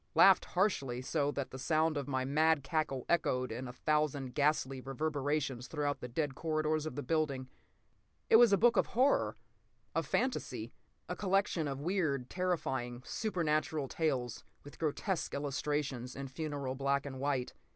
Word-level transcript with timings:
Laughed 0.15 0.45
harshly, 0.55 0.99
so 0.99 1.29
that 1.29 1.51
the 1.51 1.59
sound 1.59 1.95
of 1.95 2.07
my 2.07 2.25
mad 2.25 2.63
cackle 2.63 3.05
echoed 3.07 3.51
in 3.51 3.67
a 3.67 3.71
thousand 3.73 4.33
ghastly 4.33 4.81
reverberations 4.81 5.67
through 5.67 5.93
the 5.99 6.07
dead 6.07 6.33
corridors 6.33 6.87
of 6.87 6.95
the 6.95 7.03
building. 7.03 7.47
It 8.27 8.37
was 8.37 8.51
a 8.51 8.57
book 8.57 8.77
of 8.77 8.87
horror, 8.97 9.37
of 9.93 10.07
fantasy. 10.07 10.73
A 11.07 11.15
collection 11.15 11.67
of 11.67 11.81
weird, 11.81 12.31
terrifying, 12.31 13.03
supernatural 13.05 13.87
tales 13.87 14.43
with 14.63 14.79
grotesque 14.79 15.35
illustrations 15.35 16.15
in 16.15 16.29
funereal 16.29 16.73
black 16.73 17.05
and 17.05 17.19
white. 17.19 17.53